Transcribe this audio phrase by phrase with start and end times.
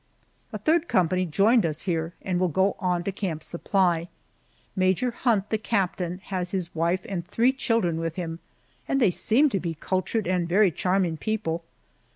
[0.51, 4.07] A third company joined us here and will go on to Camp Supply.
[4.75, 8.39] Major Hunt, the captain, has his wife and three children with him,
[8.87, 11.63] and they seem to be cultured and very charming people.